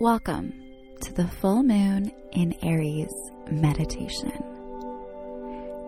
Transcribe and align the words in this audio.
Welcome 0.00 0.52
to 1.02 1.12
the 1.12 1.28
full 1.28 1.62
moon 1.62 2.10
in 2.32 2.52
Aries 2.64 3.12
meditation. 3.48 4.32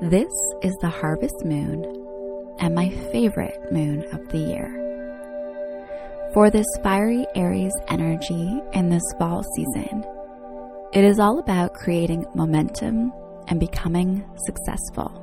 This 0.01 0.31
is 0.63 0.77
the 0.81 0.89
harvest 0.89 1.45
moon 1.45 2.55
and 2.61 2.73
my 2.73 2.89
favorite 3.11 3.59
moon 3.73 4.05
of 4.13 4.29
the 4.29 4.39
year. 4.39 4.71
For 6.33 6.51
this 6.51 6.69
fiery 6.85 7.27
Aries 7.35 7.73
energy 7.89 8.61
in 8.75 8.91
this 8.91 9.03
fall 9.19 9.43
season, 9.57 10.05
it 10.93 11.03
is 11.03 11.19
all 11.19 11.41
about 11.41 11.75
creating 11.75 12.27
momentum 12.33 13.13
and 13.49 13.59
becoming 13.59 14.25
successful. 14.47 15.21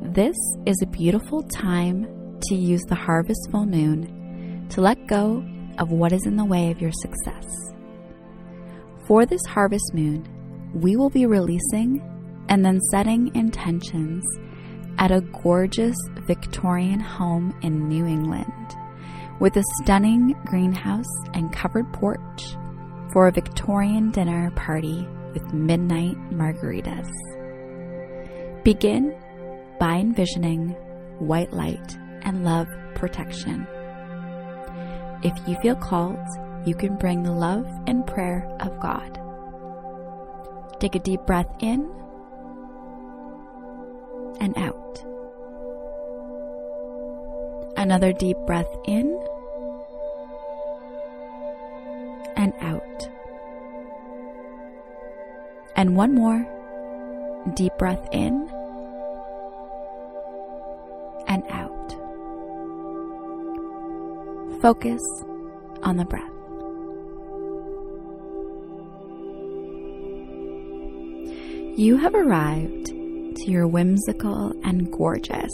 This 0.00 0.36
is 0.66 0.80
a 0.82 0.86
beautiful 0.86 1.42
time 1.42 2.38
to 2.42 2.54
use 2.54 2.82
the 2.82 2.94
harvest 2.94 3.50
full 3.50 3.66
moon 3.66 4.68
to 4.70 4.80
let 4.80 5.04
go 5.08 5.44
of 5.80 5.90
what 5.90 6.12
is 6.12 6.26
in 6.26 6.36
the 6.36 6.44
way 6.44 6.70
of 6.70 6.80
your 6.80 6.92
success. 6.92 7.46
For 9.06 9.26
this 9.26 9.44
harvest 9.46 9.92
moon, 9.92 10.28
we 10.74 10.94
will 10.94 11.10
be 11.10 11.26
releasing 11.26 12.00
and 12.48 12.64
then 12.64 12.80
setting 12.90 13.34
intentions 13.34 14.24
at 14.98 15.10
a 15.10 15.22
gorgeous 15.42 15.96
Victorian 16.26 17.00
home 17.00 17.58
in 17.62 17.88
New 17.88 18.06
England 18.06 18.76
with 19.40 19.56
a 19.56 19.64
stunning 19.82 20.36
greenhouse 20.44 21.10
and 21.32 21.52
covered 21.52 21.90
porch 21.92 22.54
for 23.12 23.26
a 23.26 23.32
Victorian 23.32 24.10
dinner 24.10 24.50
party 24.54 25.08
with 25.32 25.54
midnight 25.54 26.16
margaritas. 26.30 27.08
Begin 28.62 29.16
by 29.80 29.94
envisioning 29.94 30.68
white 31.18 31.52
light 31.52 31.96
and 32.22 32.44
love 32.44 32.68
protection. 32.94 33.66
If 35.22 35.36
you 35.46 35.56
feel 35.56 35.76
called, 35.76 36.18
you 36.64 36.74
can 36.74 36.96
bring 36.96 37.22
the 37.22 37.32
love 37.32 37.66
and 37.86 38.06
prayer 38.06 38.48
of 38.60 38.80
God. 38.80 39.20
Take 40.80 40.94
a 40.94 40.98
deep 40.98 41.20
breath 41.26 41.48
in 41.60 41.90
and 44.40 44.56
out. 44.56 45.04
Another 47.76 48.12
deep 48.12 48.36
breath 48.46 48.68
in 48.86 49.08
and 52.36 52.54
out. 52.60 53.08
And 55.76 55.96
one 55.96 56.14
more 56.14 56.46
deep 57.54 57.76
breath 57.78 58.06
in 58.12 58.49
Focus 64.60 65.00
on 65.82 65.96
the 65.96 66.04
breath. 66.04 66.30
You 71.78 71.96
have 71.96 72.14
arrived 72.14 72.86
to 72.88 73.50
your 73.50 73.66
whimsical 73.66 74.52
and 74.62 74.92
gorgeous 74.92 75.50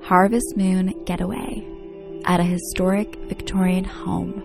Harvest 0.00 0.56
Moon 0.56 0.94
getaway 1.06 1.66
at 2.24 2.38
a 2.38 2.44
historic 2.44 3.16
Victorian 3.26 3.82
home 3.82 4.44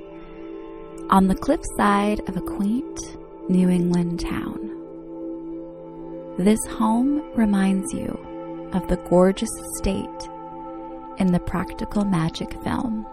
on 1.12 1.28
the 1.28 1.36
cliffside 1.36 2.28
of 2.28 2.38
a 2.38 2.42
quaint 2.42 3.18
New 3.50 3.70
England 3.70 4.20
town. 4.20 4.66
This 6.40 6.66
home 6.66 7.22
reminds 7.36 7.94
you 7.94 8.18
of 8.74 8.88
the 8.88 8.98
gorgeous 9.12 9.52
estate 9.52 10.30
in 11.20 11.32
the 11.32 11.40
practical 11.40 12.04
magic 12.04 12.52
film. 12.64 13.06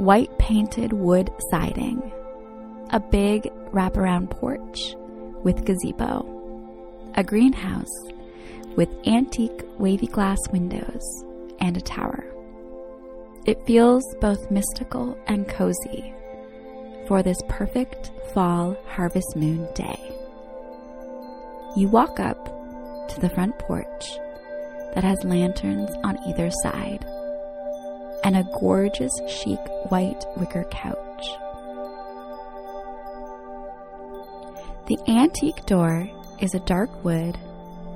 White 0.00 0.38
painted 0.38 0.94
wood 0.94 1.30
siding, 1.50 2.00
a 2.88 2.98
big 2.98 3.52
wraparound 3.70 4.30
porch 4.30 4.96
with 5.44 5.66
gazebo, 5.66 6.24
a 7.16 7.22
greenhouse 7.22 8.08
with 8.76 8.88
antique 9.06 9.62
wavy 9.78 10.06
glass 10.06 10.38
windows, 10.52 11.02
and 11.60 11.76
a 11.76 11.82
tower. 11.82 12.24
It 13.44 13.66
feels 13.66 14.02
both 14.22 14.50
mystical 14.50 15.18
and 15.26 15.46
cozy 15.46 16.14
for 17.06 17.22
this 17.22 17.42
perfect 17.50 18.10
fall 18.32 18.78
harvest 18.86 19.36
moon 19.36 19.68
day. 19.74 20.00
You 21.76 21.88
walk 21.88 22.18
up 22.18 22.46
to 23.10 23.20
the 23.20 23.28
front 23.28 23.58
porch 23.58 24.16
that 24.94 25.04
has 25.04 25.22
lanterns 25.24 25.90
on 26.02 26.16
either 26.26 26.50
side 26.62 27.04
and 28.24 28.36
a 28.36 28.48
gorgeous 28.58 29.12
chic 29.28 29.58
white 29.88 30.24
wicker 30.36 30.64
couch. 30.70 30.96
The 34.86 34.98
antique 35.08 35.64
door 35.66 36.10
is 36.40 36.54
a 36.54 36.60
dark 36.60 37.04
wood 37.04 37.38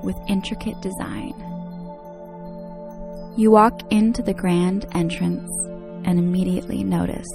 with 0.03 0.17
intricate 0.29 0.81
design. 0.81 1.35
You 3.37 3.51
walk 3.51 3.81
into 3.91 4.23
the 4.23 4.35
grand 4.35 4.87
entrance 4.93 5.51
and 6.05 6.19
immediately 6.19 6.85
notice 6.85 7.27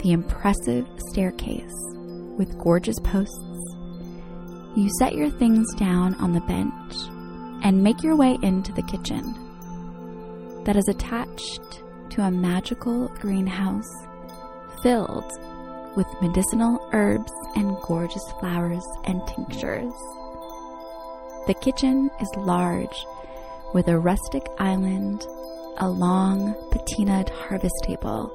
the 0.00 0.12
impressive 0.12 0.86
staircase 1.10 1.74
with 2.38 2.58
gorgeous 2.58 2.98
posts. 3.00 3.36
You 4.76 4.88
set 4.98 5.14
your 5.14 5.30
things 5.30 5.66
down 5.74 6.14
on 6.16 6.32
the 6.32 6.40
bench 6.42 6.94
and 7.64 7.82
make 7.82 8.02
your 8.02 8.16
way 8.16 8.38
into 8.42 8.72
the 8.72 8.82
kitchen 8.82 9.41
that 10.64 10.76
is 10.76 10.88
attached 10.88 11.82
to 12.10 12.22
a 12.22 12.30
magical 12.30 13.08
greenhouse 13.20 13.90
filled 14.82 15.30
with 15.96 16.06
medicinal 16.20 16.88
herbs 16.92 17.32
and 17.56 17.76
gorgeous 17.82 18.24
flowers 18.40 18.84
and 19.04 19.20
tinctures. 19.26 19.92
The 21.46 21.54
kitchen 21.60 22.10
is 22.20 22.28
large 22.36 23.06
with 23.74 23.88
a 23.88 23.98
rustic 23.98 24.44
island, 24.58 25.26
a 25.78 25.88
long 25.88 26.54
patinaed 26.70 27.30
harvest 27.30 27.74
table, 27.82 28.30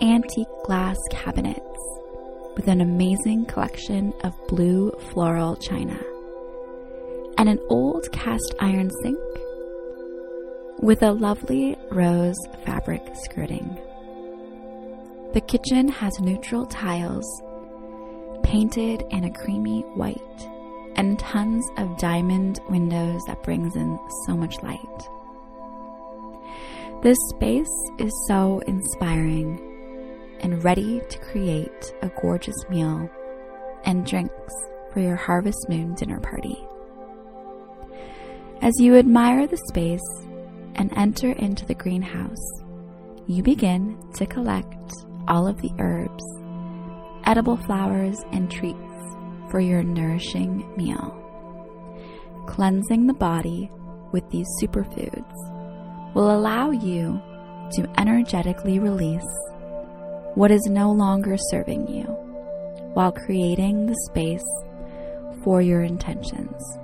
antique 0.00 0.48
glass 0.64 0.96
cabinets 1.10 1.60
with 2.56 2.66
an 2.68 2.80
amazing 2.80 3.46
collection 3.46 4.12
of 4.24 4.34
blue 4.48 4.90
floral 5.12 5.56
china, 5.56 5.98
and 7.38 7.48
an 7.48 7.58
old 7.68 8.10
cast 8.12 8.54
iron 8.58 8.90
sink 9.02 9.18
with 10.80 11.02
a 11.02 11.12
lovely 11.12 11.76
rose 11.90 12.38
fabric 12.64 13.02
skirting. 13.14 13.78
The 15.34 15.42
kitchen 15.42 15.88
has 15.88 16.18
neutral 16.20 16.64
tiles 16.66 17.42
painted 18.42 19.04
in 19.10 19.24
a 19.24 19.32
creamy 19.32 19.82
white 19.94 20.48
and 20.96 21.18
tons 21.18 21.64
of 21.76 21.98
diamond 21.98 22.60
windows 22.70 23.22
that 23.26 23.42
brings 23.42 23.76
in 23.76 23.98
so 24.26 24.36
much 24.36 24.56
light. 24.62 25.08
This 27.02 27.18
space 27.28 27.90
is 27.98 28.12
so 28.26 28.60
inspiring 28.66 29.60
and 30.40 30.64
ready 30.64 31.02
to 31.10 31.18
create 31.18 31.94
a 32.00 32.10
gorgeous 32.22 32.56
meal 32.70 33.08
and 33.84 34.06
drinks 34.06 34.54
for 34.92 35.00
your 35.00 35.16
harvest 35.16 35.68
moon 35.68 35.94
dinner 35.94 36.20
party. 36.20 36.58
As 38.62 38.74
you 38.78 38.96
admire 38.96 39.46
the 39.46 39.58
space 39.68 40.00
and 40.74 40.92
enter 40.96 41.32
into 41.32 41.66
the 41.66 41.74
greenhouse, 41.74 42.62
you 43.26 43.42
begin 43.42 43.98
to 44.14 44.26
collect 44.26 44.92
all 45.28 45.46
of 45.46 45.60
the 45.60 45.70
herbs, 45.78 46.24
edible 47.24 47.56
flowers, 47.56 48.24
and 48.32 48.50
treats 48.50 48.76
for 49.50 49.60
your 49.60 49.82
nourishing 49.82 50.64
meal. 50.76 51.16
Cleansing 52.46 53.06
the 53.06 53.14
body 53.14 53.70
with 54.12 54.28
these 54.30 54.48
superfoods 54.60 56.14
will 56.14 56.36
allow 56.36 56.70
you 56.70 57.20
to 57.72 57.88
energetically 57.98 58.78
release 58.78 59.22
what 60.34 60.50
is 60.50 60.66
no 60.66 60.90
longer 60.90 61.36
serving 61.50 61.86
you 61.88 62.04
while 62.94 63.12
creating 63.12 63.86
the 63.86 63.96
space 64.08 64.46
for 65.44 65.62
your 65.62 65.82
intentions. 65.82 66.79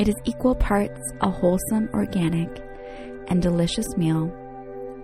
It 0.00 0.08
is 0.08 0.16
equal 0.24 0.54
parts 0.54 0.98
a 1.20 1.28
wholesome, 1.28 1.90
organic, 1.92 2.48
and 3.28 3.42
delicious 3.42 3.98
meal 3.98 4.32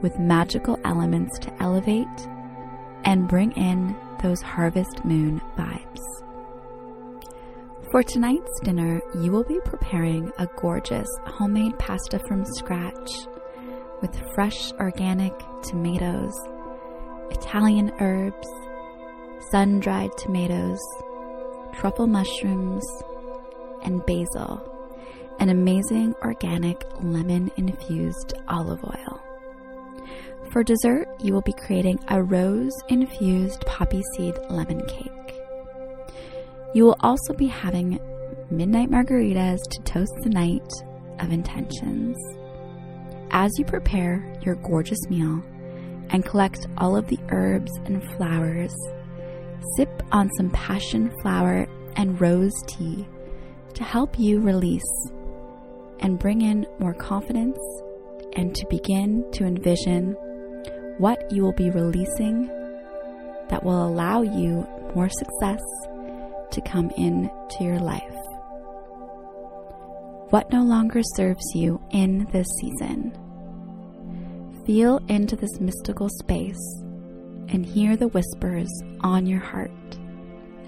with 0.01 0.19
magical 0.19 0.81
elements 0.87 1.39
to 1.41 1.53
elevate 1.63 2.07
and 3.05 3.29
bring 3.29 3.53
in 3.59 3.95
those 4.23 4.41
harvest 4.41 5.05
moon 5.05 5.43
vibes. 5.55 6.01
For 7.91 8.03
tonight's 8.03 8.59
dinner, 8.61 9.03
you 9.21 9.33
will 9.33 9.45
be 9.45 9.61
preparing 9.67 10.33
a 10.39 10.49
gorgeous 10.57 11.09
homemade 11.27 11.79
pasta 11.79 12.19
from 12.27 12.47
scratch 12.47 13.11
with 14.01 14.19
fresh 14.35 14.73
organic 14.81 15.35
tomatoes, 15.63 16.33
Italian 17.31 17.93
herbs, 18.01 18.49
sun 19.51 19.79
dried 19.79 20.17
tomatoes, 20.17 20.81
truffle 21.75 22.07
mushrooms, 22.07 22.87
and 23.85 24.03
basil 24.07 24.73
an 25.39 25.51
amazing 25.51 26.15
organic 26.23 26.85
lemon 27.01 27.51
infused 27.57 28.35
olive 28.49 28.83
oil. 28.85 29.23
For 30.51 30.63
dessert, 30.63 31.09
you 31.21 31.33
will 31.35 31.43
be 31.43 31.53
creating 31.53 31.99
a 32.09 32.23
rose 32.23 32.73
infused 32.89 33.67
poppy 33.67 34.03
seed 34.15 34.39
lemon 34.49 34.87
cake. 34.87 35.35
You 36.75 36.85
will 36.85 36.97
also 37.01 37.35
be 37.35 37.47
having 37.47 38.01
midnight 38.51 38.91
margaritas 38.91 39.61
to 39.71 39.83
toast 39.83 40.13
the 40.23 40.31
night 40.31 40.73
of 41.19 41.33
intentions. 41.33 42.17
As 43.31 43.51
you 43.59 43.65
prepare 43.65 44.25
your 44.43 44.55
gorgeous 44.57 45.09
meal 45.09 45.43
and 46.11 46.25
collect 46.25 46.67
all 46.79 46.97
of 46.97 47.09
the 47.09 47.19
herbs 47.31 47.73
and 47.85 48.03
flowers, 48.13 48.75
sip 49.77 50.03
on 50.13 50.31
some 50.37 50.51
passion 50.51 51.13
flower 51.21 51.67
and 51.97 52.21
rose 52.21 52.55
tea 52.67 53.07
to 53.75 53.85
help 53.85 54.19
you 54.19 54.41
release 54.41 55.11
and 56.01 56.19
bring 56.19 56.43
in 56.43 56.67
more 56.79 56.95
confidence 56.95 57.59
and 58.35 58.55
to 58.55 58.67
begin 58.69 59.25
to 59.33 59.45
envision 59.45 60.13
what 60.99 61.31
you 61.31 61.43
will 61.43 61.53
be 61.53 61.71
releasing 61.71 62.47
that 63.49 63.63
will 63.63 63.87
allow 63.87 64.23
you 64.23 64.67
more 64.95 65.09
success 65.09 65.61
to 66.51 66.61
come 66.63 66.91
into 66.97 67.65
your 67.65 67.79
life. 67.79 68.17
What 70.31 70.51
no 70.51 70.63
longer 70.63 71.03
serves 71.15 71.45
you 71.55 71.81
in 71.93 72.27
this 72.33 72.47
season. 72.61 73.17
Feel 74.67 74.99
into 75.09 75.37
this 75.37 75.61
mystical 75.61 76.09
space 76.09 76.83
and 77.49 77.65
hear 77.65 77.97
the 77.97 78.09
whispers 78.09 78.69
on 79.01 79.27
your 79.27 79.39
heart 79.41 79.71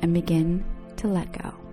and 0.00 0.14
begin 0.14 0.64
to 0.98 1.08
let 1.08 1.32
go. 1.32 1.67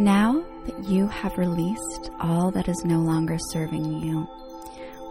Now 0.00 0.42
that 0.64 0.88
you 0.88 1.08
have 1.08 1.36
released 1.36 2.10
all 2.18 2.50
that 2.52 2.68
is 2.68 2.86
no 2.86 3.00
longer 3.00 3.36
serving 3.50 4.00
you, 4.00 4.22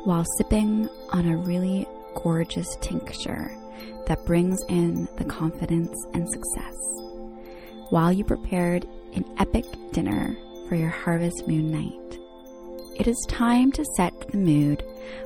while 0.04 0.26
sipping 0.40 0.90
on 1.12 1.28
a 1.28 1.38
really 1.38 1.86
gorgeous 2.16 2.76
tincture 2.82 3.56
that 4.08 4.26
brings 4.26 4.60
in 4.68 5.08
the 5.18 5.26
confidence 5.26 5.94
and 6.16 6.28
success, 6.28 6.74
while 7.92 8.12
you 8.12 8.24
prepared 8.24 8.88
an 9.14 9.26
epic 9.38 9.66
dinner 9.92 10.36
for 10.68 10.74
your 10.74 10.90
harvest 10.90 11.48
moon 11.48 11.70
night, 11.72 12.20
it 13.00 13.06
is 13.08 13.28
time 13.30 13.72
to 13.74 13.86
set 13.96 14.20
the 14.32 14.40
mood 14.40 14.84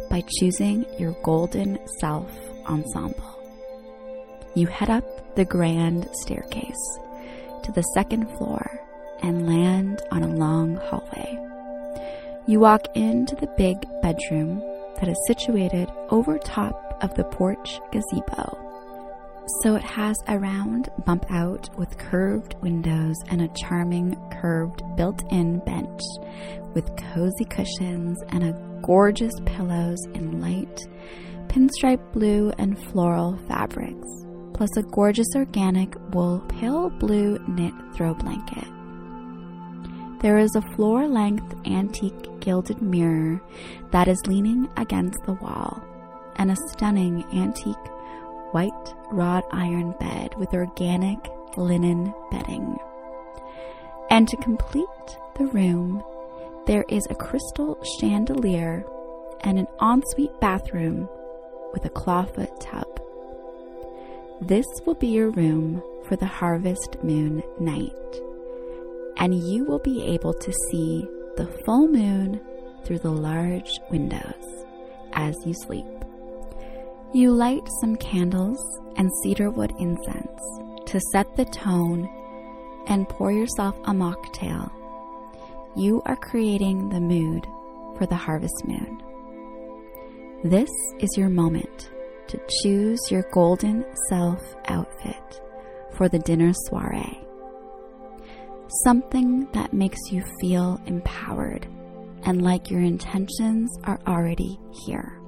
by 0.10 0.26
choosing 0.40 0.86
your 1.00 1.16
golden 1.24 1.80
self 2.02 2.30
ensemble. 2.66 3.40
You 4.56 4.68
head 4.68 4.90
up 4.90 5.38
the 5.38 5.46
grand 5.46 6.10
staircase 6.24 7.00
to 7.64 7.72
the 7.72 7.84
second 7.94 8.28
floor 8.38 8.83
and 9.24 9.48
land 9.48 10.02
on 10.12 10.22
a 10.22 10.28
long 10.28 10.76
hallway. 10.76 11.40
You 12.46 12.60
walk 12.60 12.88
into 12.96 13.36
the 13.36 13.52
big 13.58 13.78
bedroom 14.02 14.60
that 15.00 15.08
is 15.08 15.18
situated 15.28 15.90
over 16.10 16.38
top 16.38 16.98
of 17.02 17.16
the 17.16 17.24
porch 17.24 17.80
gazebo. 17.92 18.60
So 19.62 19.76
it 19.76 19.84
has 19.84 20.18
a 20.28 20.40
round 20.40 20.90
bump 21.06 21.26
out 21.32 21.70
with 21.78 21.98
curved 21.98 22.56
windows 22.62 23.16
and 23.30 23.42
a 23.42 23.50
charming 23.56 24.16
curved 24.32 24.84
built 24.96 25.24
in 25.32 25.60
bench 25.60 26.02
with 26.74 26.96
cozy 27.14 27.46
cushions 27.46 28.20
and 28.30 28.44
a 28.44 28.80
gorgeous 28.86 29.34
pillows 29.46 30.00
in 30.14 30.42
light 30.42 30.80
pinstripe 31.54 32.12
blue 32.14 32.52
and 32.58 32.80
floral 32.88 33.38
fabrics, 33.48 34.08
plus 34.56 34.76
a 34.76 34.82
gorgeous 34.82 35.28
organic 35.36 35.94
wool 36.14 36.40
pale 36.50 36.90
blue 36.90 37.38
knit 37.48 37.74
throw 37.96 38.16
blanket. 38.16 38.68
There 40.24 40.40
is 40.40 40.56
a 40.56 40.62
floor 40.62 41.06
length 41.06 41.54
antique 41.66 42.40
gilded 42.40 42.82
mirror 42.82 43.42
that 43.92 44.08
is 44.08 44.26
leaning 44.26 44.70
against 44.78 45.22
the 45.26 45.34
wall, 45.34 45.84
and 46.38 46.50
a 46.50 46.56
stunning 46.70 47.26
antique 47.34 47.76
white 48.54 48.94
wrought 49.12 49.44
iron 49.52 49.94
bed 50.00 50.34
with 50.38 50.54
organic 50.54 51.20
linen 51.58 52.14
bedding. 52.32 52.78
And 54.10 54.26
to 54.30 54.38
complete 54.38 54.88
the 55.36 55.48
room, 55.48 56.02
there 56.68 56.86
is 56.88 57.06
a 57.10 57.16
crystal 57.16 57.78
chandelier 58.00 58.86
and 59.42 59.60
an 59.60 59.68
ensuite 59.82 60.40
bathroom 60.40 61.10
with 61.74 61.84
a 61.84 61.90
clawfoot 61.90 62.62
tub. 62.62 62.88
This 64.40 64.68
will 64.86 64.96
be 64.96 65.08
your 65.08 65.32
room 65.32 65.84
for 66.06 66.16
the 66.16 66.28
harvest 66.28 67.04
moon 67.04 67.44
night 67.60 67.92
and 69.18 69.34
you 69.36 69.64
will 69.66 69.80
be 69.80 70.04
able 70.04 70.34
to 70.34 70.54
see 70.70 71.08
the 71.38 71.48
full 71.66 71.88
moon 71.88 72.42
through 72.84 73.00
the 73.00 73.12
large 73.12 73.80
windows 73.90 74.66
as 75.14 75.36
you 75.46 75.54
sleep. 75.54 75.86
You 77.14 77.32
light 77.32 77.68
some 77.82 77.96
candles 77.96 78.60
and 78.96 79.12
cedarwood 79.24 79.74
incense 79.80 80.42
to 80.88 81.00
set 81.12 81.36
the 81.36 81.46
tone 81.46 82.10
and 82.88 83.08
pour 83.08 83.32
yourself 83.32 83.76
a 83.86 83.92
mocktail. 83.92 84.72
You 85.76 86.02
are 86.06 86.16
creating 86.16 86.90
the 86.90 87.00
mood 87.00 87.46
for 87.98 88.06
the 88.06 88.16
harvest 88.16 88.66
moon. 88.66 89.02
This 90.44 90.70
is 91.00 91.18
your 91.18 91.30
moment 91.30 91.90
to 92.28 92.40
choose 92.62 93.00
your 93.10 93.24
golden 93.32 93.86
self 94.10 94.56
outfit 94.66 95.42
for 95.96 96.10
the 96.10 96.20
dinner 96.20 96.52
soiree 96.68 97.24
something 98.84 99.48
that 99.54 99.74
makes 99.74 100.12
you 100.12 100.24
feel 100.40 100.82
empowered 100.86 101.68
and 102.26 102.42
like 102.42 102.70
your 102.70 102.82
intentions 102.82 103.70
are 103.84 104.00
already 104.08 104.60
here. 104.86 105.20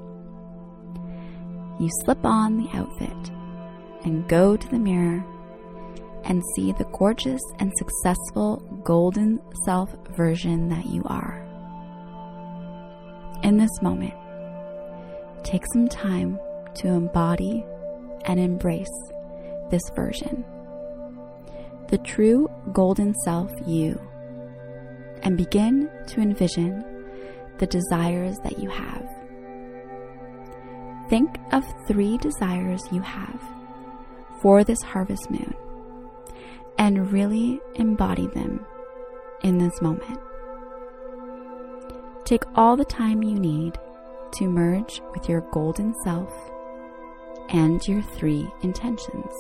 You 1.80 1.90
slip 2.04 2.26
on 2.26 2.58
the 2.58 2.70
outfit 2.74 3.32
and 4.04 4.28
go 4.30 4.56
to 4.56 4.68
the 4.70 4.80
mirror 4.80 5.24
and 6.24 6.44
see 6.56 6.72
the 6.72 6.86
gorgeous 6.86 7.42
and 7.60 7.72
successful 7.78 8.58
golden 8.84 9.42
self 9.66 9.94
version 10.16 10.70
that 10.70 10.86
you 10.86 11.04
are. 11.06 11.42
In 13.44 13.58
this 13.58 13.82
moment, 13.82 14.14
take 15.44 15.66
some 15.74 15.88
time 15.88 16.40
to 16.76 16.88
embody 16.88 17.66
and 18.26 18.40
embrace 18.40 18.88
this 19.70 19.84
version, 19.96 20.46
the 21.88 21.98
true 22.00 22.50
golden 22.74 23.14
self 23.24 23.52
you, 23.66 24.00
and 25.24 25.38
begin 25.38 25.90
to 26.08 26.22
envision 26.22 26.84
the 27.58 27.68
desires 27.68 28.38
that 28.40 28.60
you 28.60 28.70
have. 28.70 29.08
Think 31.10 31.38
of 31.52 31.64
three 31.88 32.18
desires 32.18 32.82
you 32.92 33.02
have 33.02 33.40
for 34.42 34.64
this 34.64 34.82
harvest 34.82 35.30
moon 35.30 35.54
and 36.78 37.12
really 37.12 37.60
embody 37.76 38.28
them 38.28 38.66
in 39.44 39.58
this 39.58 39.82
moment. 39.82 40.20
Take 42.26 42.44
all 42.56 42.76
the 42.76 42.86
time 42.86 43.22
you 43.22 43.36
need 43.36 43.78
to 44.34 44.50
merge 44.50 45.02
with 45.14 45.30
your 45.30 45.42
golden 45.52 45.94
self 46.04 46.34
and 47.50 47.88
your 47.88 48.02
three 48.02 48.48
intentions. 48.64 49.32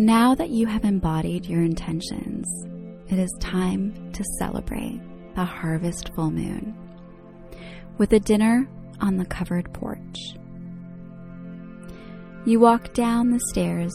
Now 0.00 0.32
that 0.36 0.50
you 0.50 0.68
have 0.68 0.84
embodied 0.84 1.46
your 1.46 1.60
intentions, 1.60 2.46
it 3.08 3.18
is 3.18 3.34
time 3.40 4.12
to 4.12 4.22
celebrate 4.38 5.00
the 5.34 5.44
harvest 5.44 6.14
full 6.14 6.30
moon 6.30 6.72
with 7.98 8.12
a 8.12 8.20
dinner 8.20 8.68
on 9.00 9.16
the 9.16 9.24
covered 9.24 9.72
porch. 9.72 10.36
You 12.46 12.60
walk 12.60 12.94
down 12.94 13.30
the 13.30 13.40
stairs 13.48 13.92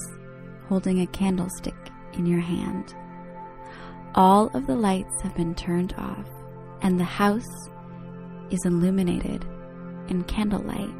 holding 0.67 0.99
a 0.99 1.07
candlestick 1.07 1.89
in 2.15 2.25
your 2.25 2.41
hand. 2.41 2.93
All 4.13 4.47
of 4.53 4.67
the 4.67 4.75
lights 4.75 5.21
have 5.21 5.37
been 5.37 5.55
turned 5.55 5.95
off, 5.97 6.27
and 6.81 6.99
the 6.99 7.05
house 7.05 7.69
is 8.51 8.65
illuminated 8.65 9.45
in 10.09 10.25
candlelight 10.25 10.93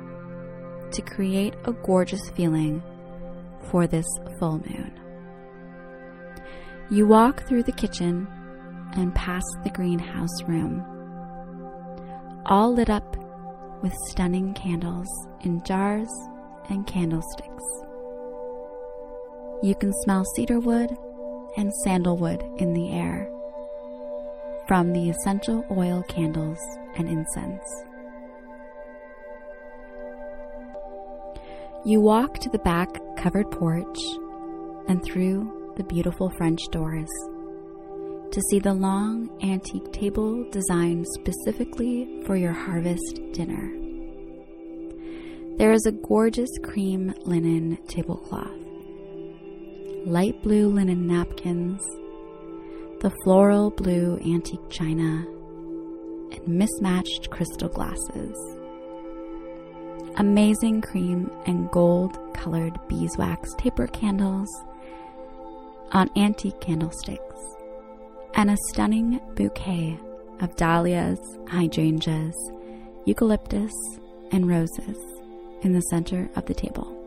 to 0.94 1.02
create 1.02 1.56
a 1.66 1.74
gorgeous 1.74 2.30
feeling 2.30 2.82
for 3.74 3.88
this 3.88 4.06
full 4.38 4.60
moon. 4.60 4.94
You 6.92 7.08
walk 7.08 7.48
through 7.48 7.64
the 7.64 7.72
kitchen 7.72 8.28
and 8.96 9.16
past 9.16 9.58
the 9.64 9.72
greenhouse 9.72 10.44
room, 10.44 10.86
all 12.46 12.72
lit 12.72 12.92
up 12.92 13.18
with 13.82 13.94
stunning 14.10 14.54
candles 14.54 15.10
in 15.42 15.64
jars 15.64 16.08
and 16.70 16.86
candlesticks. 16.86 17.64
You 19.64 19.74
can 19.80 19.92
smell 20.04 20.24
cedarwood 20.36 20.92
and 21.58 21.74
sandalwood 21.84 22.44
in 22.58 22.74
the 22.74 22.92
air 22.92 23.28
from 24.68 24.94
the 24.94 25.10
essential 25.10 25.66
oil 25.72 26.04
candles 26.04 26.60
and 26.96 27.10
incense. 27.10 27.64
You 31.86 32.00
walk 32.00 32.40
to 32.40 32.50
the 32.50 32.60
back 32.60 32.98
covered 33.18 33.52
porch 33.52 34.00
and 34.88 35.04
through 35.04 35.74
the 35.76 35.84
beautiful 35.84 36.30
French 36.38 36.62
doors 36.72 37.10
to 38.32 38.42
see 38.50 38.60
the 38.60 38.74
long 38.74 39.30
antique 39.44 39.92
table 39.92 40.50
designed 40.50 41.06
specifically 41.10 42.24
for 42.26 42.38
your 42.38 42.54
harvest 42.54 43.20
dinner. 43.34 43.70
There 45.58 45.74
is 45.74 45.86
a 45.86 45.92
gorgeous 45.92 46.50
cream 46.64 47.14
linen 47.26 47.78
tablecloth, 47.90 48.48
light 50.06 50.42
blue 50.42 50.70
linen 50.70 51.06
napkins, 51.06 51.82
the 53.02 53.12
floral 53.26 53.72
blue 53.72 54.18
antique 54.26 54.70
china, 54.70 55.26
and 56.32 56.48
mismatched 56.48 57.30
crystal 57.30 57.68
glasses 57.68 58.38
amazing 60.18 60.82
cream 60.82 61.32
and 61.46 61.70
gold 61.72 62.18
colored 62.34 62.80
beeswax 62.88 63.54
taper 63.56 63.88
candles 63.88 64.50
on 65.92 66.10
antique 66.16 66.60
candlesticks, 66.60 67.40
and 68.34 68.50
a 68.50 68.58
stunning 68.70 69.20
bouquet 69.36 69.98
of 70.42 70.56
dahlias, 70.56 71.20
hydrangeas, 71.48 72.36
eucalyptus, 73.06 73.74
and 74.32 74.48
roses 74.48 74.98
in 75.62 75.74
the 75.74 75.82
center 75.82 76.30
of 76.36 76.46
the 76.46 76.54
table. 76.54 77.00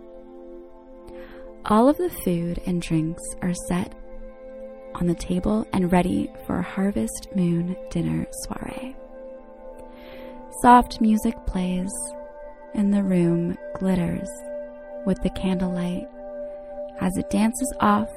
All 1.67 1.89
of 1.89 1.97
the 1.97 2.11
food 2.11 2.61
and 2.67 2.81
drinks 2.81 3.23
are 3.43 3.55
set 3.69 3.93
on 4.95 5.09
the 5.09 5.15
table 5.15 5.67
and 5.73 5.93
ready 5.93 6.31
for 6.47 6.59
a 6.59 6.63
harvest 6.63 7.29
moon 7.35 7.77
dinner 7.91 8.27
soiree. 8.45 8.97
Soft 10.63 11.01
music 11.01 11.35
plays 11.47 11.91
and 12.75 12.93
the 12.93 13.03
room 13.03 13.57
glitters 13.75 14.29
with 15.07 15.23
the 15.23 15.31
candlelight 15.31 16.09
as 17.01 17.17
it 17.17 17.31
dances 17.31 17.73
off 17.81 18.09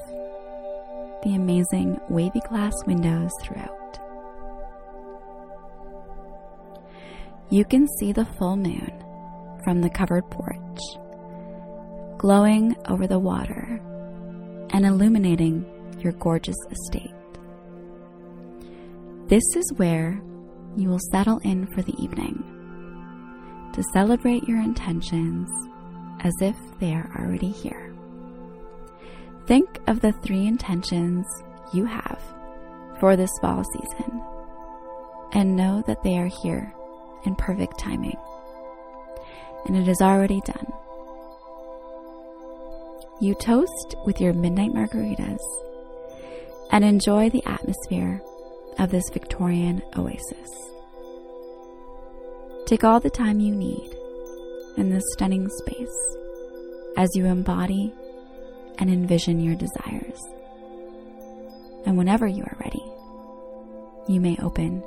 the 1.23 1.35
amazing 1.35 1.99
wavy 2.09 2.39
glass 2.47 2.73
windows 2.85 3.31
throughout. 3.41 3.99
You 7.49 7.65
can 7.65 7.87
see 7.99 8.11
the 8.11 8.25
full 8.25 8.55
moon 8.57 8.91
from 9.63 9.81
the 9.81 9.89
covered 9.89 10.29
porch, 10.29 10.79
glowing 12.17 12.75
over 12.87 13.07
the 13.07 13.19
water 13.19 13.81
and 14.71 14.85
illuminating 14.85 15.65
your 15.99 16.13
gorgeous 16.13 16.57
estate. 16.71 17.13
This 19.27 19.43
is 19.55 19.73
where 19.75 20.21
you 20.75 20.89
will 20.89 20.99
settle 21.11 21.39
in 21.39 21.67
for 21.73 21.81
the 21.81 21.95
evening 22.01 22.58
to 23.73 23.83
celebrate 23.93 24.47
your 24.47 24.61
intentions 24.61 25.49
as 26.21 26.33
if 26.41 26.55
they 26.79 26.93
are 26.93 27.09
already 27.17 27.49
here. 27.49 27.93
Think 29.47 29.79
of 29.87 30.01
the 30.01 30.11
three 30.11 30.45
intentions 30.45 31.25
you 31.73 31.85
have 31.85 32.21
for 32.99 33.15
this 33.15 33.31
fall 33.41 33.63
season 33.63 34.21
and 35.33 35.55
know 35.55 35.83
that 35.87 36.03
they 36.03 36.17
are 36.17 36.29
here 36.43 36.73
in 37.25 37.35
perfect 37.35 37.79
timing 37.79 38.17
and 39.65 39.75
it 39.75 39.87
is 39.87 40.01
already 40.01 40.41
done. 40.41 40.73
You 43.21 43.35
toast 43.35 43.95
with 44.05 44.21
your 44.21 44.33
midnight 44.33 44.71
margaritas 44.71 45.39
and 46.71 46.85
enjoy 46.85 47.29
the 47.29 47.45
atmosphere 47.45 48.21
of 48.77 48.91
this 48.91 49.09
Victorian 49.11 49.81
oasis. 49.97 50.49
Take 52.69 52.83
all 52.83 52.99
the 52.99 53.09
time 53.09 53.39
you 53.39 53.55
need 53.55 53.95
in 54.77 54.91
this 54.91 55.03
stunning 55.13 55.49
space 55.49 56.17
as 56.97 57.09
you 57.15 57.25
embody 57.25 57.91
and 58.77 58.91
envision 58.91 59.39
your 59.39 59.55
desires. 59.55 60.19
And 61.87 61.97
whenever 61.97 62.27
you 62.27 62.43
are 62.43 62.57
ready, 62.63 62.83
you 64.07 64.21
may 64.21 64.37
open 64.43 64.83